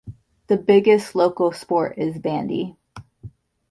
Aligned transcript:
The 0.47 0.57
biggest 0.57 1.13
local 1.13 1.51
sport 1.51 1.99
is 1.99 2.17
bandy. 2.17 2.75